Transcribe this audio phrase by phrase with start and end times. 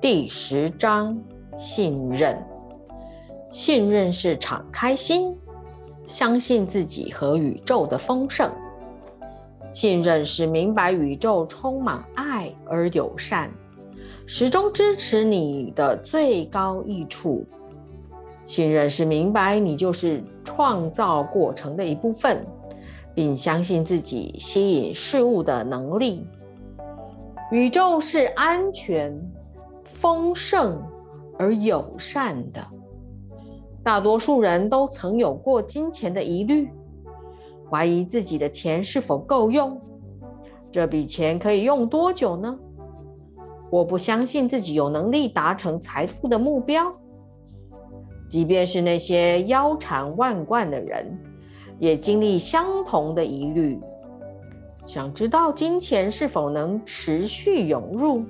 [0.00, 1.14] 第十章：
[1.58, 2.34] 信任。
[3.50, 5.36] 信任是敞开心，
[6.06, 8.50] 相信自己和宇宙的丰盛。
[9.70, 13.50] 信任是明白宇宙充满爱而友善，
[14.24, 17.44] 始终支持你的最高益处。
[18.46, 22.42] 信任是明白你就是创造过程的一部分，
[23.14, 26.26] 并相信自己吸引事物的能力。
[27.52, 29.14] 宇宙是安全、
[30.00, 30.82] 丰盛
[31.38, 32.66] 而友善的。
[33.84, 36.70] 大多数人都曾有过金钱的疑虑，
[37.70, 39.78] 怀疑自己的钱是否够用，
[40.72, 42.58] 这笔钱可以用多久呢？
[43.70, 46.92] 我不相信自己有能力达成财富的目标。
[48.28, 51.18] 即便是那些腰缠万贯的人，
[51.78, 53.78] 也经历相同的疑虑。
[54.86, 58.24] 想知道金钱是否能持续涌入，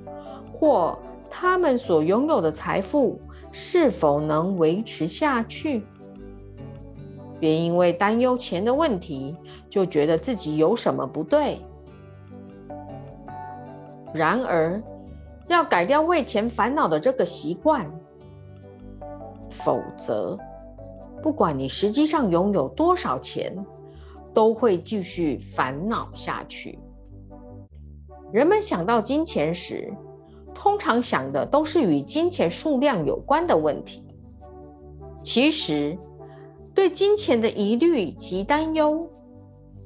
[0.53, 0.99] 或
[1.31, 3.19] 他们所拥有的财富
[3.53, 5.83] 是否能维持下去？
[7.39, 9.35] 别因为担忧钱的问题，
[9.71, 11.59] 就觉得自己有什么不对。
[14.13, 14.83] 然而，
[15.47, 17.91] 要改掉为钱烦恼的这个习惯，
[19.51, 20.39] 否则，
[21.23, 23.57] 不管你实际上拥有多少钱。
[24.33, 26.79] 都会继续烦恼下去。
[28.33, 29.93] 人们想到金钱时，
[30.63, 34.05] 通常想的都是与金钱数量有关的问题。
[35.23, 35.97] 其实，
[36.75, 39.09] 对金钱的疑虑及担忧，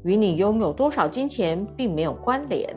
[0.03, 2.69] 与你拥有多少金钱并没有关联。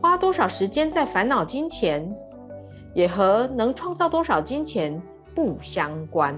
[0.00, 2.12] 花多少时间在烦恼金钱，
[2.96, 5.00] 也和能创造多少金钱
[5.36, 6.36] 不相关。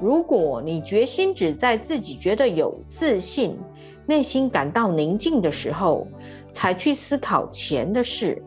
[0.00, 3.58] 如果你决心只在自己觉得有自信、
[4.06, 6.06] 内心感到宁静的时候，
[6.52, 8.40] 才去思考钱的事，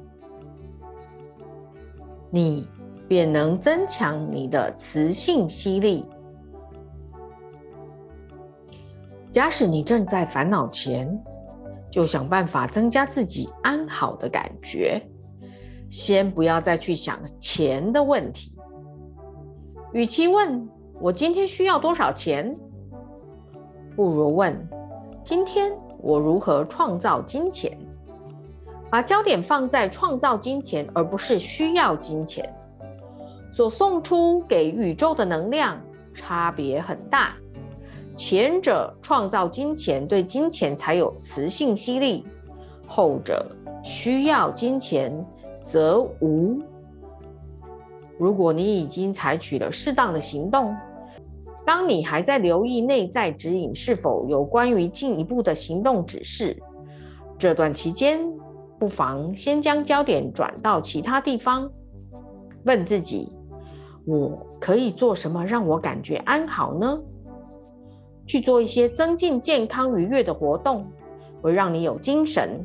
[2.36, 2.68] 你
[3.08, 6.04] 便能增强你的磁性吸力。
[9.32, 11.18] 假使你正在烦恼钱，
[11.90, 15.02] 就想办法增加自己安好的感觉，
[15.90, 18.54] 先不要再去想钱的问题。
[19.94, 20.68] 与其问，
[21.00, 22.54] 我今天需要多少钱？
[23.96, 24.54] 不如问：
[25.24, 27.78] 今天我如何创造金钱？
[28.90, 32.48] 把焦点放在创造金钱，而不是需要金钱。
[33.52, 35.80] 所送出给宇宙的能量
[36.14, 37.34] 差别很大。
[38.16, 42.24] 前者创造金钱，对金钱才有磁性吸力；
[42.88, 43.46] 后者
[43.84, 45.12] 需要金钱，
[45.66, 46.60] 则无。
[48.18, 50.74] 如果你已经采取了适当的行动，
[51.66, 56.56] 当你还在留意内在指引是否有关于进一步的行动指示，
[57.38, 58.20] 这段期间
[58.86, 61.68] 不妨先将焦点转到其他地方，
[62.66, 63.32] 问自己：
[64.06, 67.02] 我可以做什么让我感觉安好呢？
[68.28, 70.86] 去做一些增进健康愉悦的活动，
[71.42, 72.64] 会让你有精神，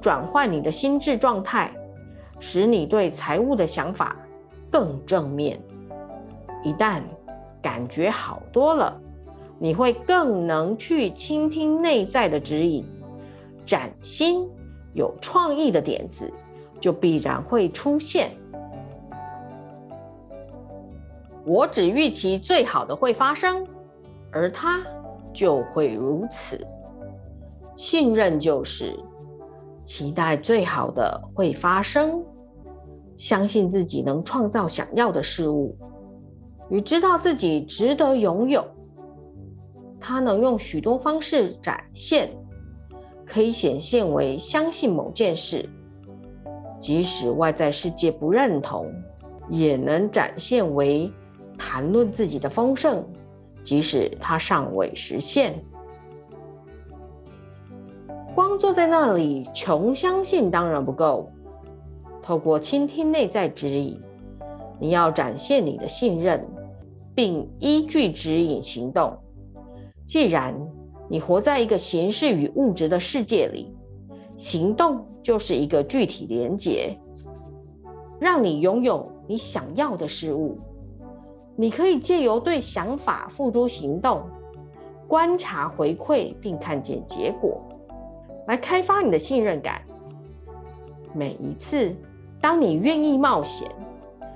[0.00, 1.74] 转换你的心智状态，
[2.38, 4.16] 使你对财务的想法。
[4.70, 5.60] 更正面。
[6.62, 7.02] 一旦
[7.60, 8.96] 感觉好多了，
[9.58, 12.84] 你会更能去倾听内在的指引，
[13.66, 14.48] 崭新
[14.96, 16.32] 有创意的点子
[16.80, 18.32] 就必然会出现。
[21.44, 23.64] 我只预期最好的会发生，
[24.32, 24.84] 而它
[25.32, 26.58] 就会如此。
[27.76, 28.98] 信任就是
[29.84, 32.24] 期待最好的会发生。
[33.14, 35.74] 相信自己能创造想要的事物，
[36.68, 38.62] 与知道自己值得拥有。
[39.98, 42.30] 它能用许多方式展现，
[43.26, 45.68] 可以显现为相信某件事，
[46.80, 48.86] 即使外在世界不认同；
[49.50, 51.12] 也能展现为
[51.58, 53.04] 谈论自己的丰盛，
[53.64, 55.54] 即使它尚未实现。
[58.34, 61.28] 光坐在那里穷相信当然不够。
[62.22, 64.00] 透过倾听内在指引，
[64.78, 66.44] 你要展现你的信任，
[67.14, 69.16] 并依据指引行动。
[70.06, 70.54] 既然
[71.08, 73.74] 你活在一个形式与物质的世界里，
[74.36, 76.96] 行动就是一个具体连结，
[78.18, 80.58] 让你拥有你想要的事物。
[81.54, 84.22] 你可以借由对想法付诸行动，
[85.06, 87.60] 观察回馈并看见结果，
[88.46, 89.80] 来开发你的信任感。
[91.14, 91.94] 每一次。
[92.38, 93.68] 当你愿意冒险，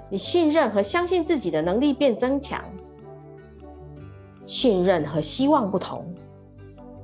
[0.09, 2.65] 你信任和相信自己的能力变增强。
[4.45, 6.05] 信任和希望不同，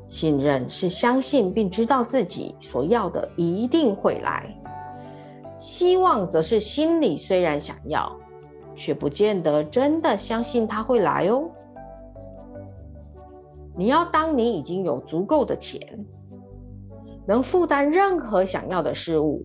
[0.08, 4.46] 信任是相信并知道自己所要的一定会来，
[5.56, 8.10] 希望则是心里虽然想要，
[8.74, 11.48] 却不见得真的相信他会来哦。
[13.74, 15.80] 你要当你已经有足够的钱，
[17.26, 19.44] 能负担任何想要的事物。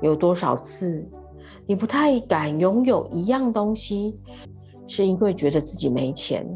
[0.00, 1.06] 有多少次，
[1.66, 4.18] 你不太敢拥有一样东西，
[4.86, 6.46] 是因为觉得自己没钱，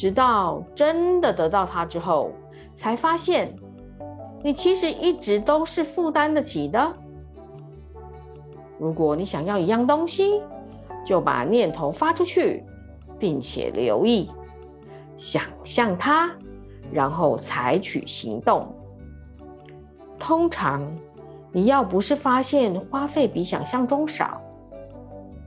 [0.00, 2.30] 直到真的得到它之后，
[2.74, 3.54] 才发现
[4.42, 6.90] 你其实一直都是负担得起的。
[8.78, 10.40] 如果你想要一样东西，
[11.04, 12.64] 就把念头发出去，
[13.18, 14.30] 并且留意、
[15.18, 16.30] 想象它，
[16.90, 18.74] 然后采取行动。
[20.18, 20.82] 通常，
[21.52, 24.40] 你要不是发现花费比想象中少，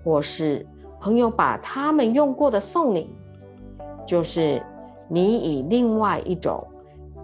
[0.04, 0.64] 或是
[1.00, 3.18] 朋友把他们用过的送你，
[4.06, 4.62] 就是
[5.08, 6.66] 你以另外一种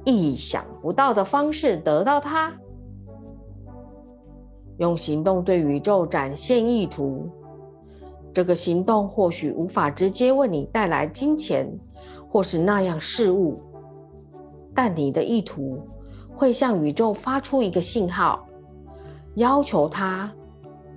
[0.05, 2.53] 意想不到的方式得到它。
[4.77, 7.29] 用行动对宇宙展现意图，
[8.33, 11.69] 这个行动或许无法直接为你带来金钱，
[12.29, 13.59] 或是那样事物，
[14.73, 15.81] 但你的意图
[16.33, 18.47] 会向宇宙发出一个信号，
[19.35, 20.31] 要求它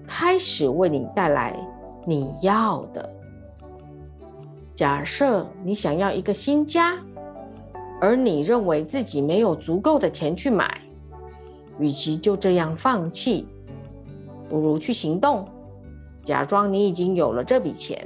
[0.07, 1.59] 开始为你带来
[2.07, 3.12] 你要的。
[4.83, 6.99] 假设你想要一个新家，
[8.01, 10.77] 而你认为自己没有足够的钱去买，
[11.79, 13.47] 与其就这样放弃。
[14.49, 15.47] 不如去行动，
[16.25, 18.05] 假装你已经有了这笔钱，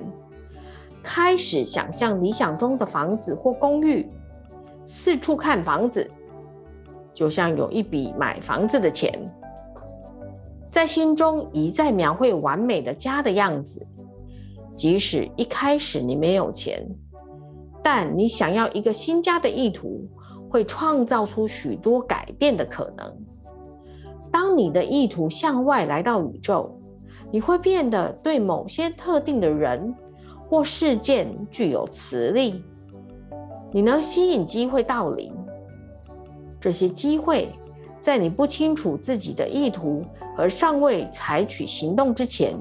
[1.03, 4.07] 开始想象理想中的房子或公寓，
[4.85, 6.07] 四处看房子，
[7.15, 9.11] 就像有一笔买房子的钱，
[10.69, 13.81] 在心中一再描绘完美的家的样子。
[14.77, 16.87] 即使一开始你没有钱，
[17.83, 20.07] 但你想要一个新家的意图，
[20.51, 23.17] 会创造出许多改变的可能。
[24.31, 26.79] 当你的意图向外来到宇宙，
[27.33, 29.95] 你会变得对某些特定的人
[30.47, 32.63] 或事件具有磁力。
[33.73, 35.33] 你能吸引机会到临。
[36.61, 37.51] 这些机会
[37.99, 40.03] 在你不清楚自己的意图
[40.37, 42.55] 和尚未采取行动之前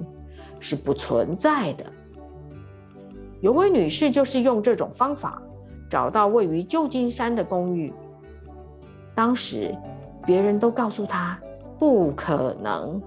[0.59, 1.85] 是不存在的。
[3.45, 5.39] 有位女士就是用这种方法
[5.87, 7.93] 找到位于旧金山的公寓。
[9.13, 9.71] 当时
[10.25, 11.39] 别人都告诉她。
[11.77, 12.99] 不可能，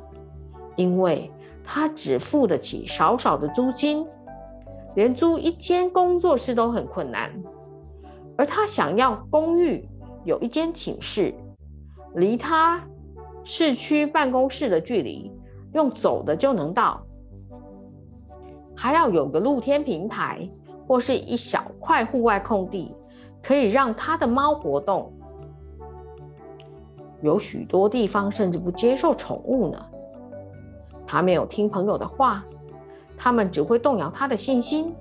[0.77, 1.29] 因为
[1.65, 4.07] 她只付得起少少的租金，
[4.95, 7.33] 连租一间工作室都很困难。
[8.37, 9.89] 而她想要公寓
[10.25, 11.35] 有一间寝室，
[12.15, 12.81] 离她
[13.43, 15.33] 市区办公室的距离
[15.73, 17.03] 用走的就能到，
[18.81, 20.49] 还要有个露天平台
[20.87, 22.95] 或是一小块户外空地，
[23.43, 25.13] 可以让他的猫活动。
[27.21, 29.85] 有许多地方甚至不接受宠物呢。
[31.05, 32.45] 他没有听朋友的话，
[33.17, 34.95] 他们只会动摇他的信心。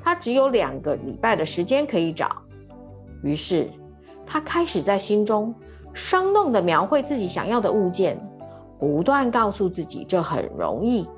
[0.00, 2.30] 他只有两个礼拜的时间可以找，
[3.24, 3.68] 于是
[4.24, 5.52] 他开始在心中
[5.92, 8.16] 生动地描绘自己想要的物件，
[8.78, 11.08] 不断告诉自己这很容易，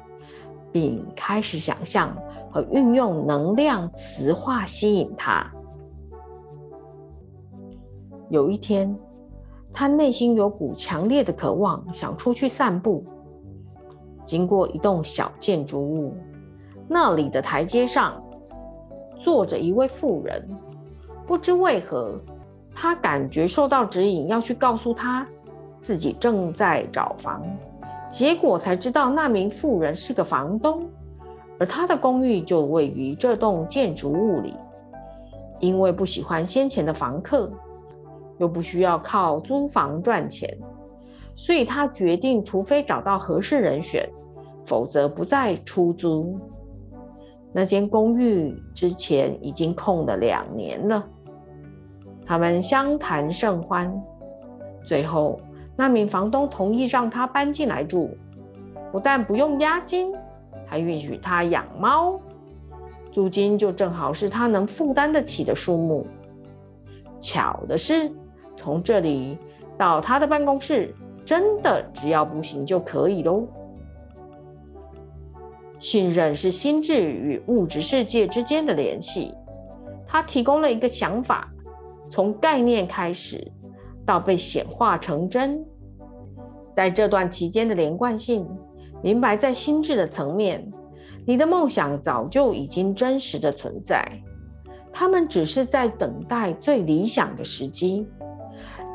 [0.72, 2.16] 并开始想象
[2.50, 5.46] 和运用能量磁化吸引他。
[8.29, 8.96] 有一天。
[9.74, 13.02] 他内心有股强烈的渴望，想出去散步。
[14.22, 16.14] 经过一栋小建筑物，
[16.86, 18.22] 那里的台阶上
[19.19, 20.46] 坐着一位妇人。
[21.26, 22.20] 不知为何，
[22.74, 25.26] 他感觉受到指引，要去告诉他
[25.81, 27.43] 自己正在找房。
[28.12, 30.88] 结果才知道，那名妇人是个房东，
[31.58, 34.54] 而他的公寓就位于这栋建筑物里。
[35.58, 37.50] 因为不喜欢先前的房客。
[38.38, 40.58] 又不需要靠租房赚钱，
[41.36, 44.08] 所以他决定，除非找到合适人选，
[44.64, 46.40] 否则不再出租。
[47.52, 51.06] 那间公寓之前已经空了两年了。
[52.26, 53.94] 他们相谈甚欢，
[54.84, 55.38] 最后
[55.82, 58.17] 那名房东同意让他搬进来住，
[58.93, 60.15] 不但不用押金，
[60.65, 62.20] 还允许他养猫，
[63.10, 66.06] 租金就正好是他能负担得起的数目。
[67.19, 68.08] 巧的是。
[68.55, 69.36] 从这里
[69.77, 73.44] 到他的办公室，真的只要步行就可以喽。
[75.81, 79.34] 信任是心智与物质世界之间的联系。
[80.06, 81.51] 他提供了一个想法，
[82.08, 83.51] 从概念开始
[84.06, 85.65] 到被显化成真，
[86.74, 88.48] 在这段期间的连贯性，
[89.02, 90.67] 明白在心智的层面，
[91.26, 94.06] 你的梦想早就已经真实的存在，
[94.93, 98.06] 他们只是在等待最理想的时机。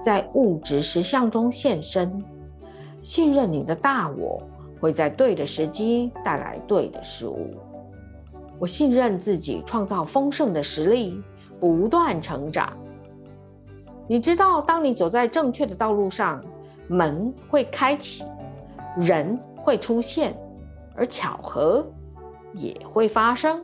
[0.04, 2.24] 在物质实相中现身，
[3.02, 4.42] 信任你的大我
[4.80, 7.50] 会在对的时机带来对的事物。
[8.60, 11.22] 我信任自己创造丰盛的实力，
[11.60, 12.72] 不断成长。
[14.08, 16.42] 你知道，当你走在正确的道路上，
[16.88, 18.24] 门会开启，
[18.98, 20.36] 人会出现，
[20.96, 21.86] 而巧合
[22.54, 23.64] 也会发生。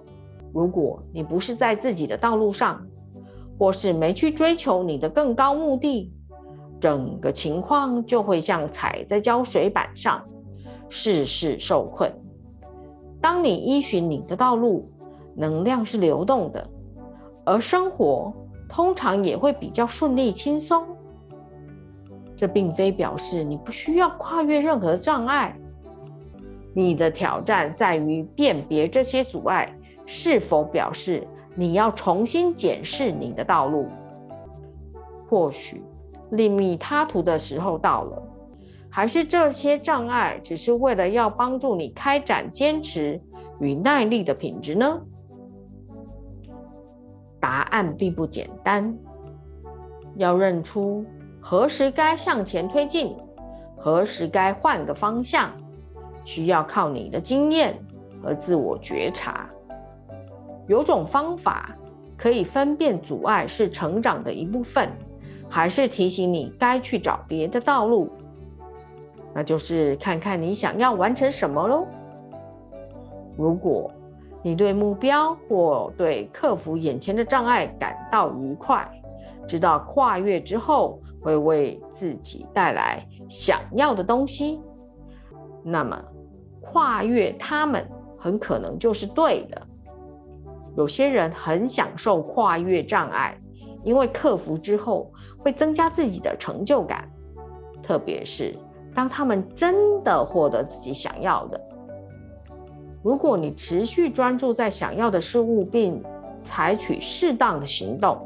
[0.54, 2.86] 如果你不是在自己的道路上，
[3.58, 6.12] 或是没去追求你的更高目的，
[6.80, 10.24] 整个情况就会像踩在胶水板上，
[10.90, 12.12] 事事受困。
[13.22, 14.92] 当你依循你的道路，
[15.36, 16.70] 能量是流动的，
[17.46, 18.34] 而生活
[18.68, 20.86] 通常也会比较顺利轻松。
[22.36, 25.56] 这并非表示你不需要跨越任何障碍，
[26.74, 29.74] 你的挑战在于辨别这些阻碍
[30.06, 33.88] 是否表示你要重新检视你的道路。
[35.30, 35.82] 或许。
[36.32, 38.24] 另觅他途的时候到了，
[38.90, 43.22] 还是这些障碍只是为了要帮助你开展坚持
[43.60, 45.00] 与耐力的品质呢？
[47.40, 48.98] 答案并不简单，
[50.16, 51.06] 要认出
[51.46, 53.14] 何时该向前推进，
[53.76, 55.52] 何时该换个方向，
[56.24, 57.78] 需要靠你的经验
[58.24, 59.50] 和自我觉察。
[60.68, 61.76] 有种方法
[62.16, 64.90] 可以分辨阻碍是成长的一部分。
[65.50, 68.10] 还是提醒你该去找别的道路，
[69.36, 71.86] 那就是看看你想要完成什么喽。
[73.38, 73.92] 如果
[74.42, 78.90] 你对目标或对克服眼前的障碍感到愉快，
[79.48, 84.62] 知道跨越之后会为自己带来想要的东西，
[85.64, 86.00] 那么
[86.62, 87.84] 跨越他们
[88.20, 89.62] 很可能就是对的。
[90.76, 93.36] 有些人很享受跨越障碍。
[93.86, 97.06] 因为克服之后会增加自己的成就感，
[97.82, 98.56] 特别是
[98.96, 101.60] 当他们真的获得自己想要的。
[103.04, 106.02] 如果你持续专注在想要的事物，并
[106.46, 108.26] 采取适当的行动，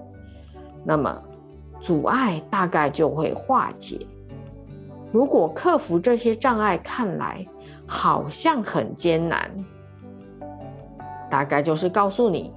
[0.86, 1.24] 那么
[1.88, 4.06] 阻碍大概就会化解。
[5.10, 7.48] 如果克服这些障碍看来
[7.86, 9.50] 好像很艰难，
[11.30, 12.52] 大概就是告诉你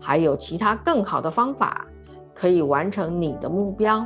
[0.00, 1.86] 还有其他更好的方法。
[2.32, 4.02] 可以完成你的目标。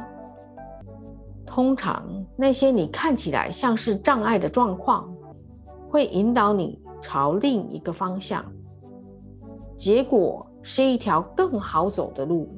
[1.46, 5.08] 通常，那些你看起来像是障碍的状况，
[5.88, 8.44] 会引导你朝另一个方向，
[9.76, 12.48] 结果是一条更好走的路。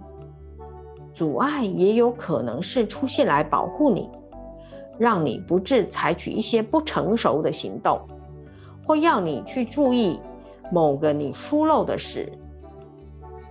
[1.17, 4.07] 阻碍也有可能是出现来保护你，
[4.99, 7.99] 让你不致采取一些不成熟的行动，
[8.87, 10.21] 或要你去注意
[10.71, 12.31] 某个你疏漏的事。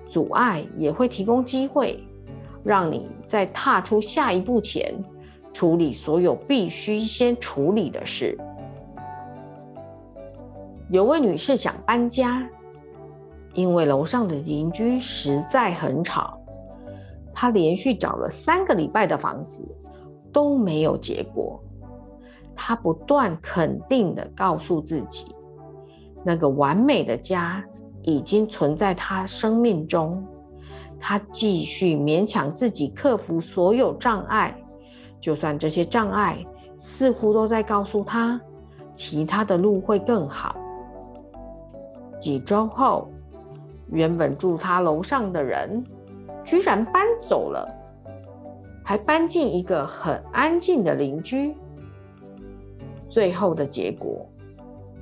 [0.07, 1.99] 阻碍也会提供机会。
[2.63, 4.93] 让你在踏出下一步前，
[5.51, 8.37] 处理所有必须先处理的事。
[10.89, 12.47] 有位女士想搬家，
[13.53, 16.39] 因为楼上的邻居实在很吵。
[17.35, 19.61] 他连续找了三个礼拜的房子，
[20.31, 21.61] 都没有结果。
[22.55, 25.25] 他不断肯定的告诉自己，
[26.23, 27.61] 那个完美的家
[28.03, 30.25] 已经存在他生命中。
[30.97, 34.57] 他继续勉强自己克服所有障碍，
[35.19, 36.41] 就算这些障碍
[36.77, 38.39] 似乎都在告诉他，
[38.95, 40.55] 其他的路会更好。
[42.17, 43.09] 几周后，
[43.91, 45.83] 原本住他楼上的人
[46.45, 47.67] 居然搬走了，
[48.83, 51.53] 还搬进一个很安静的邻居。
[53.09, 54.29] 最后的结果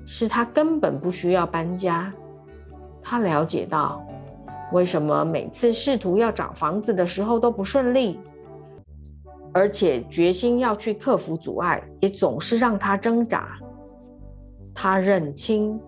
[0.06, 2.12] 是他根本不需要搬家。
[3.02, 4.04] 他了解到。
[4.72, 8.20] 为什么每次试图要找房子的时候都不顺利？
[9.52, 13.56] 而且决心要去克服阻碍，也总是让他挣扎。
[14.74, 15.80] 他认清，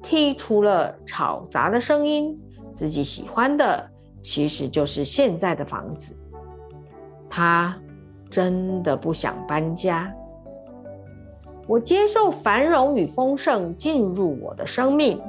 [0.00, 2.38] 剔除了吵杂的声音，
[2.76, 3.90] 自己喜欢的
[4.22, 6.14] 其实就是现在的房子。
[7.30, 7.76] 他
[8.30, 10.12] 真的不想搬家。
[11.66, 15.20] 我接受繁荣与丰盛进入我的生命。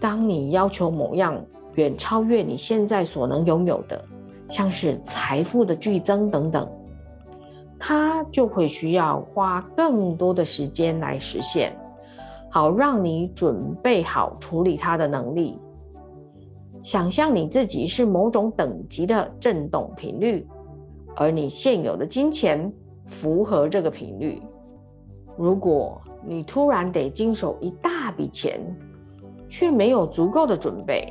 [0.00, 4.04] 当你要求某样，远超越你现在所能拥有的，
[4.48, 6.68] 像是财富的剧增等等，
[7.78, 11.76] 它就会需要花更多的时间来实现，
[12.48, 15.58] 好让你准备好处理它的能力。
[16.84, 20.46] 想象你自己是某种等级的振动频率，
[21.16, 22.70] 而你现有的金钱
[23.06, 24.42] 符合这个频率。
[25.34, 28.60] 如果你突然得经手一大笔钱，
[29.48, 31.10] 却没有足够的准备。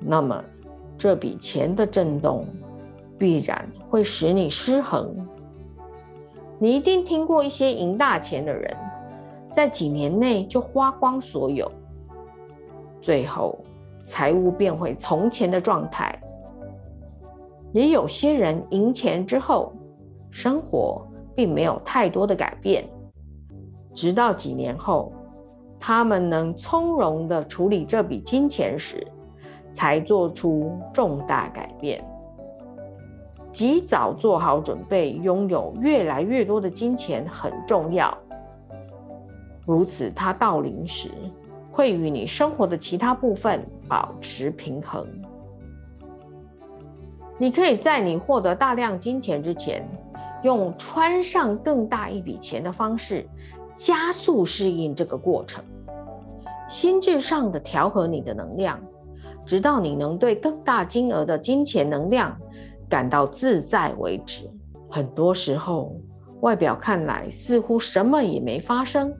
[0.00, 0.42] 那么，
[0.98, 2.44] 这笔钱的震动
[3.16, 5.14] 必然会使你失衡。
[6.58, 8.76] 你一定听过一些赢大钱的人，
[9.54, 11.70] 在几年内就花光所有，
[13.00, 13.56] 最后
[14.10, 16.20] 财务变回从前的状态。
[17.72, 19.72] 也有些人赢钱之后，
[20.32, 22.84] 生活并没有太多的改变，
[23.94, 25.12] 直到几年后，
[25.78, 29.06] 他们能从容的处理这笔金钱时，
[29.70, 32.04] 才做出重大改变。
[33.52, 38.12] 及早做好准备，拥有越来越多的金钱很重要。
[39.64, 41.10] 如此，他到临时
[41.80, 45.06] 会与你生活的其他部分保持平衡。
[47.38, 49.88] 你可以在你获得大量金钱之前，
[50.42, 53.26] 用穿上更大一笔钱的方式，
[53.78, 55.64] 加速适应这个过程，
[56.68, 58.78] 心智上的调和你的能量，
[59.46, 62.38] 直到你能对更大金额的金钱能量。
[62.90, 64.50] 感到自在为止。
[64.90, 65.96] 很多时候，
[66.40, 69.14] 外表看来似乎什么也没发生，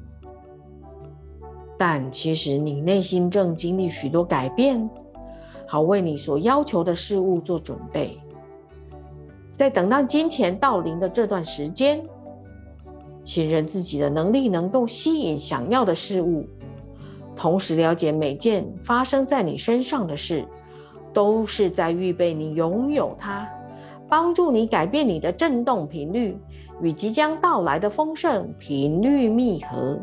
[1.81, 4.87] 但其实你内心正经历许多改变，
[5.67, 8.21] 好为你所要求的事物做准备。
[9.55, 12.05] 在等到金钱到临的这段时间，
[13.25, 16.47] 信任自己的能力能够吸引想要的事物，
[17.35, 20.45] 同时了解每件发生在你身上的事，
[21.15, 23.49] 都是在预备你拥有它。
[24.07, 26.37] 帮助你改变你的振动频率，
[26.83, 29.99] 与即将到来的丰盛频率密合。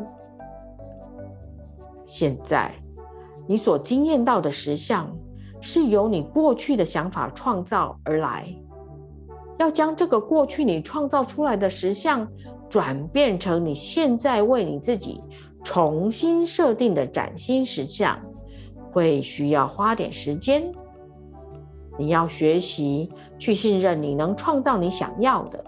[2.08, 2.74] 现在，
[3.46, 5.14] 你所经验到的实相，
[5.60, 8.48] 是由你过去的想法创造而来。
[9.58, 12.26] 要将这个过去你创造出来的实相，
[12.70, 15.20] 转变成你现在为你自己
[15.62, 18.18] 重新设定的崭新实相，
[18.90, 20.72] 会需要花点时间。
[21.98, 23.12] 你要学习。
[23.40, 25.64] 去信任你能创造你想要的，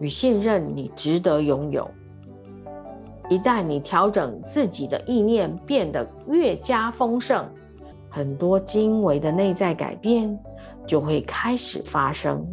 [0.00, 1.86] 与信任你值得拥有。
[3.28, 7.48] 一旦你调整自己的意念，变得越加丰盛，
[8.08, 10.38] 很多精微的内在改变
[10.86, 12.46] 就会开始发生。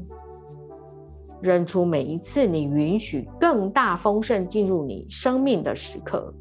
[1.42, 6.34] 认出每一次你允许更大丰盛进入你生命的时刻，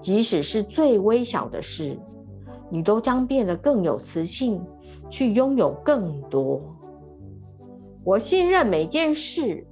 [0.00, 1.98] 即使是最微小的事，
[2.70, 4.62] 你都将变得更有磁性。
[5.12, 6.62] 去拥有更多。
[8.04, 9.66] 我信任每件事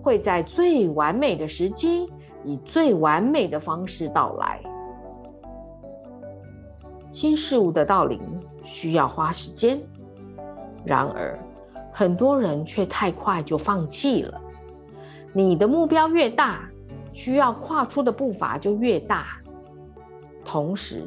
[0.00, 2.08] 会在最完美的时机，
[2.46, 4.60] 以最完美的方式到来。
[7.10, 8.20] 新事物的到临
[8.64, 9.78] 需要花时间，
[10.84, 11.38] 然而
[11.92, 14.40] 很多人却太快就放弃了。
[15.34, 16.60] 你的目标越大，
[17.12, 19.38] 需要跨出的步伐就越大，
[20.44, 21.04] 同时，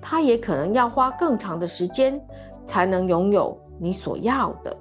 [0.00, 2.20] 它也可能要花更长的时间。
[2.66, 4.76] 才能拥有你所要的，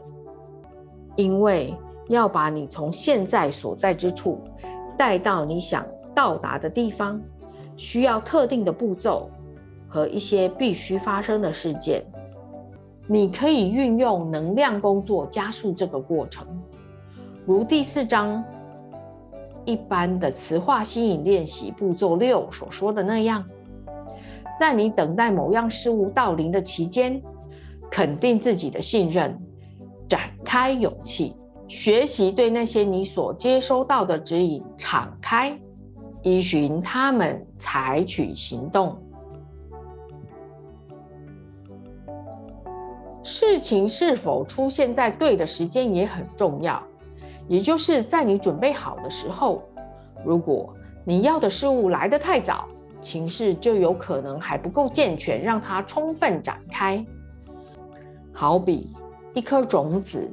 [1.15, 1.75] 因为
[2.07, 4.39] 要把你从现在所在之处
[4.99, 7.21] 带到你想到达的地方，
[7.77, 9.29] 需要特定的步骤
[9.87, 12.03] 和一些必须发生的事件。
[13.07, 16.45] 你可以运用能量工作加速这个过程，
[17.45, 18.43] 如第四章
[19.63, 23.41] 一般的磁化吸引练习步骤六所说的那样，
[24.59, 27.21] 在你等待某样事物到临的期间。
[27.91, 29.35] 肯定自己的信任，
[30.07, 31.35] 展开勇气，
[31.69, 35.57] 学习对那些你所接收到的指引敞开，
[36.23, 38.97] 依循他们采取行动。
[43.21, 46.81] 事情是否出现在对的时间也很重要，
[47.47, 49.61] 也就是在你准备好的时候。
[50.25, 50.73] 如果
[51.05, 52.67] 你要的事物来得太早，
[52.99, 57.05] 情势就有可能还不够健全，让它充分展开。
[58.33, 58.91] 好比
[59.35, 60.27] 一颗种子，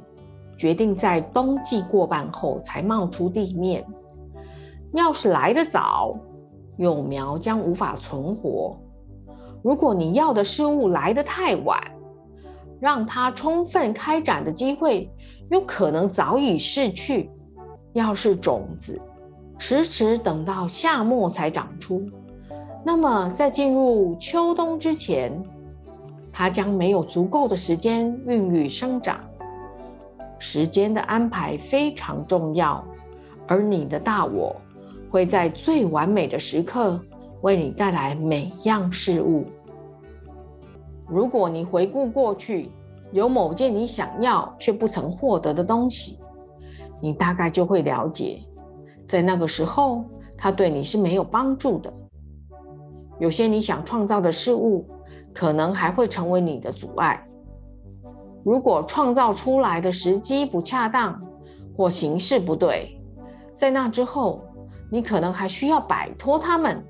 [0.57, 3.85] 决定在冬季过半后才冒出地面。
[4.93, 6.17] 要是来得早，
[6.77, 8.77] 幼苗将无法存活。
[9.63, 11.79] 如果你要的事物来得太晚，
[12.79, 15.09] 让它充分开展的机会
[15.49, 17.29] 有可能早已逝去。
[17.93, 19.01] 要是种子
[19.57, 22.07] 迟迟等到夏末才长出，
[22.85, 25.31] 那么在进入秋冬之前。
[26.31, 29.19] 它将没有足够的时间孕育生长，
[30.39, 32.83] 时间的安排非常重要，
[33.47, 34.55] 而你的大我
[35.09, 36.99] 会在最完美的时刻
[37.41, 39.45] 为你带来每样事物。
[41.07, 42.69] 如果你回顾过去，
[43.11, 46.19] 有某件你想要却不曾获得的东西，
[47.01, 48.41] 你大概就会了解，
[49.07, 50.05] 在那个时候
[50.37, 51.93] 它对你是没有帮助的。
[53.19, 54.85] 有些你想创造的事物。
[55.33, 57.23] 可能还会成为你的阻碍。
[58.47, 61.21] 如果创造出来的时机不恰当，
[61.75, 62.97] 或形式不对，
[63.57, 64.41] 在那之后，
[64.89, 66.81] 你可能还需要摆脱他们，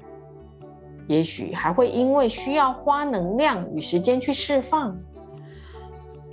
[1.08, 4.96] 也许还会因为需要花能量与时间去释放，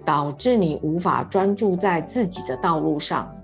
[0.04, 3.34] 导致你无法专注在自己的道路上。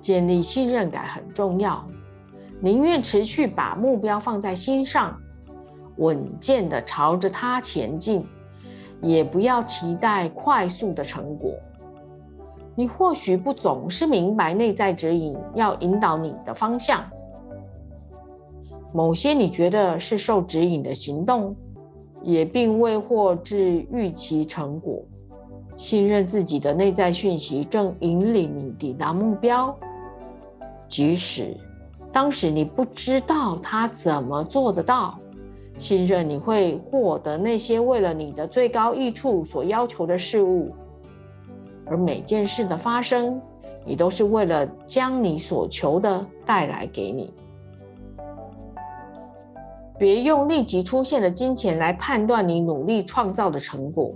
[0.00, 1.86] 建立信任感很重要，
[2.58, 5.16] 宁愿持续把目标放在心上，
[5.98, 8.26] 稳健的朝着它前进，
[9.00, 11.52] 也不要期待快速的成果。
[12.74, 17.02] 你或许不总是明白内在指引要引导你的方向，
[18.92, 21.56] 某些你觉得是受指引的行动，
[22.22, 25.02] 也并未获至预期成果。
[25.74, 29.74] 信任自己的内在讯息正引领你抵达目标。
[30.88, 31.56] 即使
[32.12, 35.18] 当时你不知道他怎么做得到，
[35.78, 40.74] 信任你会获得那些为了你的最高益处所要求的事物，
[41.84, 43.40] 而每件事的发生
[43.84, 47.32] 也都是为了将你所求的带来给你。
[49.98, 54.14] 别用立即出现的金钱来判断你努力创造的成果，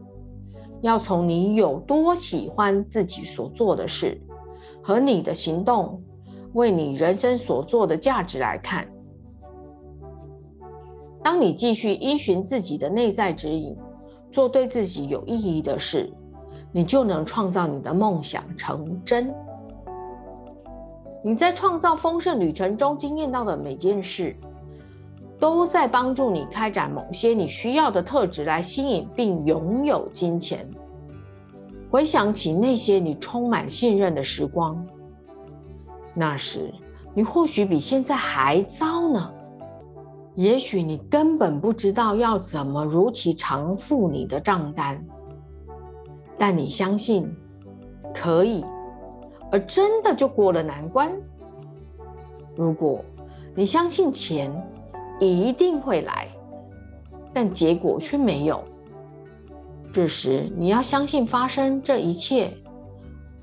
[0.80, 4.20] 要从你有多喜欢自己所做的事
[4.82, 6.02] 和你的行动。
[6.52, 8.84] 为你人生所做的价值来看，
[11.22, 13.76] 当你继续依循自己的内在指引，
[14.32, 16.10] 做对自己有意义的事，
[16.72, 19.34] 你就能创造你的梦想成真。
[21.22, 24.34] 你在创造丰盛旅程中经验到的每件事，
[25.38, 30.66] 都在帮助你开展某些你需要的特质来吸引并拥有金钱。
[31.90, 34.82] 回想起那些你充满信任的时光。
[36.14, 36.72] 那时，
[37.12, 39.30] 你或许比现在还糟呢。
[40.40, 44.98] 也许你根本不知道要怎么如期偿付你的账单，
[46.38, 47.30] 但你相信
[48.14, 48.64] 可以，
[49.52, 51.12] 而真的就过了难关。
[52.56, 53.04] 如果
[53.54, 54.50] 你相信钱
[55.18, 56.26] 一定会来，
[57.34, 58.64] 但结果却没有，
[59.92, 62.50] 这时你要相信发生这一切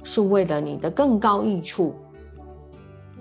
[0.03, 1.93] 是为了你的更高益处。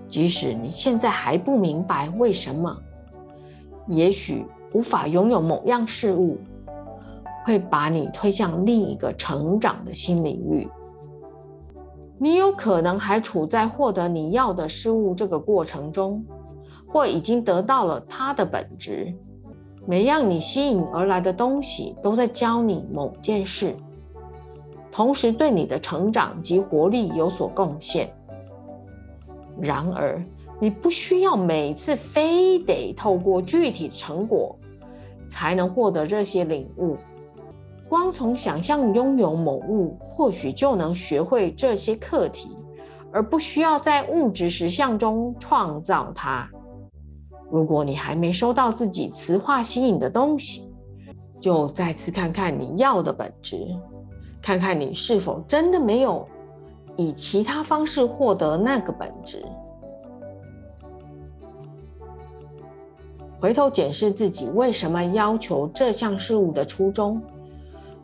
[0.09, 2.75] 即使你现在还不明白为什么，
[3.87, 6.37] 也许无法拥有某样事物，
[7.45, 10.67] 会把你推向另一个成长的新领域。
[12.19, 16.25] 你有可能还处在获得你要的事物这个过程中，
[16.87, 19.13] 或已经得到了它的本质。
[19.85, 23.73] 每样你吸引而来的东西都在教你某件事，
[24.91, 28.09] 同时对你的成长及活力有所贡献。
[29.61, 30.21] 然而，
[30.59, 34.57] 你不需要每次非得透过具体成果
[35.27, 36.97] 才能获得这些领悟。
[37.87, 42.49] 光从想象拥有某物，或许就能学会这些课题，
[43.11, 46.49] 而不需要在物质实相中创造它。
[47.49, 50.69] 如果你还没收到自己磁化吸引的东西，
[51.39, 53.57] 就再次看看你要的本质，
[54.41, 56.27] 看看你是否真的没有。
[56.97, 59.45] 以其他方式获得那个本质。
[63.39, 67.21] 回头检视自己为什么要求这项事物的初衷，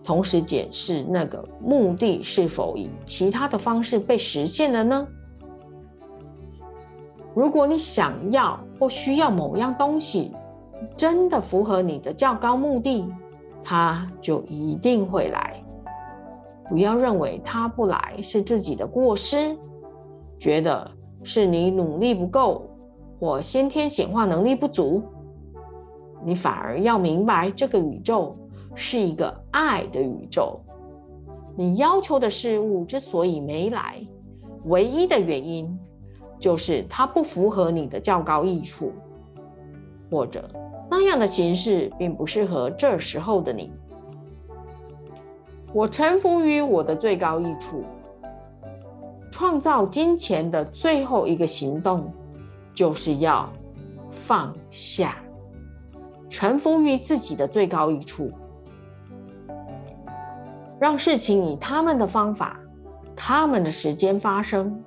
[0.03, 5.07] 同时检视那个目的是否以其他的方式被实现了呢？
[7.33, 10.31] 如果你想要或需要某样东西，
[10.95, 13.03] 真的符合你的较高目的，
[13.63, 15.59] 它就一定会来。
[16.69, 19.57] 不要认为他不来是自己的过失，
[20.39, 20.89] 觉得
[21.23, 22.65] 是你努力不够
[23.19, 25.03] 或先天显化能力不足。
[26.25, 28.37] 你反而要明白，这个宇宙
[28.75, 30.59] 是一个爱的宇宙。
[31.55, 34.01] 你要求的事物之所以没来，
[34.65, 35.79] 唯一的原因
[36.39, 38.91] 就是它不符合你的较高益处，
[40.09, 40.49] 或者
[40.89, 43.71] 那样的形式并不适合这时候的你。
[45.73, 47.83] 我臣服于我的最高益处。
[49.31, 52.13] 创造金钱的最后一个行动，
[52.75, 53.51] 就是要
[54.27, 55.22] 放下，
[56.35, 58.31] 臣服于自己的最高一处，
[60.79, 62.59] 让事情以他们的方法、
[63.15, 64.83] 他们的时间发生。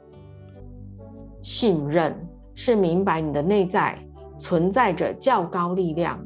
[1.40, 2.12] 信任
[2.52, 3.96] 是明白你的内在
[4.40, 6.18] 存在着较高力量，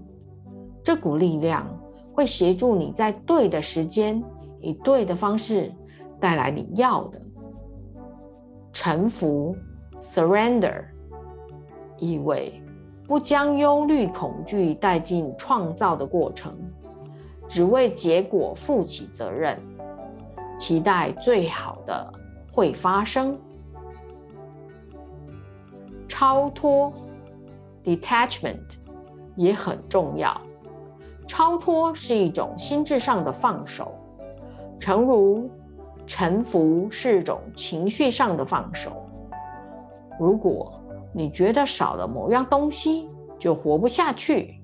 [0.83, 1.67] 这股力量
[2.15, 4.25] 会协助你在对的时间。
[4.63, 5.71] 以对的方式
[6.19, 7.21] 带来你要的
[8.73, 9.55] 臣服
[10.01, 10.83] （surrender），
[11.99, 12.59] 意味
[13.11, 16.57] 不将忧虑、恐惧带进创造的过程，
[17.49, 19.59] 只为结果负起责任，
[20.57, 22.13] 期待最好的
[22.53, 23.37] 会发生。
[26.07, 26.93] 超脱
[27.83, 28.61] （detachment）
[29.35, 30.41] 也很重要。
[31.27, 33.93] 超脱是一种心智上的放手，
[34.79, 35.51] 诚如
[36.07, 39.05] 臣服是一种情绪上的放手。
[40.17, 40.80] 如果
[41.13, 44.61] 你觉得少了某样东西就活不下去，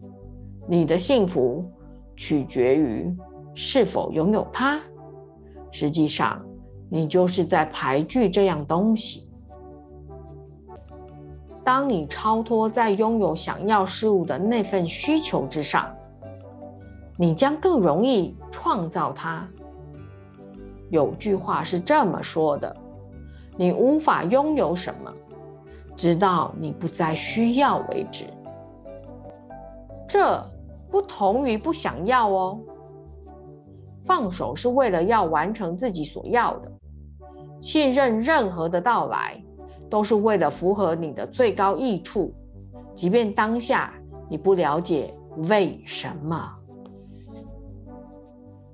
[0.68, 1.64] 你的幸福
[2.16, 3.14] 取决于
[3.54, 4.80] 是否拥有它。
[5.72, 6.44] 实际上，
[6.88, 9.28] 你就是在排拒这样东西。
[11.64, 15.92] 当你超脱在拥有想要事物的那份需求之上，
[17.18, 19.46] 你将更容易创造它。
[20.90, 22.74] 有句话是这么说的
[23.58, 25.12] ：“你无法拥有什么，
[25.96, 28.24] 直到你不再需要为止。”
[30.08, 30.40] 这
[30.90, 32.60] 不同于不想要哦。
[34.04, 36.70] 放手是为了要完成自己所要的，
[37.58, 39.42] 信任任何的到来
[39.90, 42.32] 都是为了符合你的最高益处，
[42.94, 43.92] 即便当下
[44.28, 45.12] 你不了解
[45.48, 46.52] 为什么。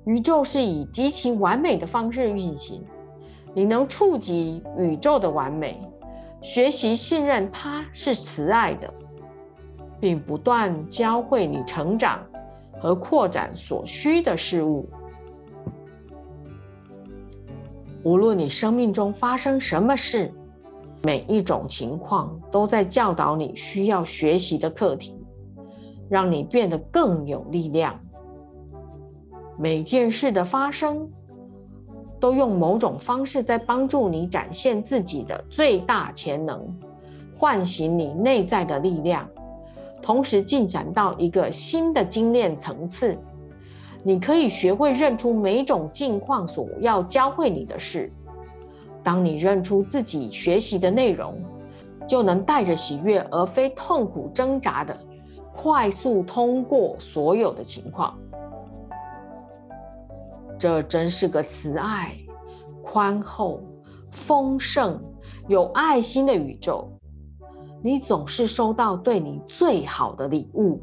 [0.05, 2.85] 宇宙是以极其完美的方式运行，
[3.55, 5.81] 你能触及宇宙的完美，
[6.43, 8.93] 学习信任它是慈爱的，
[10.01, 12.21] 并不断教会你成长
[12.81, 14.89] 和扩展所需的事物。
[18.03, 20.33] 无论你生命中发生什么事，
[21.05, 25.17] 每一种情况都在教导你需要学习的课题，
[26.11, 27.97] 让你变得更有力量。
[29.57, 31.09] 每件事的发生，
[32.23, 36.73] 都用某种方式在帮助你展现自己的最大潜能，
[37.37, 39.29] 唤醒你内在的力量，
[40.01, 43.19] 同时进展到一个新的精炼层次。
[44.05, 48.13] 你可以学会认出每种境况所要教会你的事。
[49.03, 51.35] 当你认出自己学习的内容，
[52.07, 54.97] 就能带着喜悦而非痛苦挣扎的，
[55.57, 58.17] 快速通过所有的情况。
[60.63, 62.17] 这真是个慈爱、
[62.85, 63.61] 宽厚、
[64.13, 64.97] 丰盛、
[65.49, 66.89] 有爱心的宇宙。
[67.83, 70.81] 你总是收到对你最好的礼物。